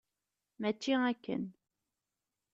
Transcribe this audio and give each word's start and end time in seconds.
Mačči 0.59 0.93
akken. 1.11 1.43